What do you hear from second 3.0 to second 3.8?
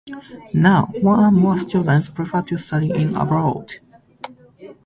abroad.